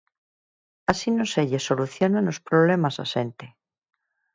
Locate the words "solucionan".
1.69-2.25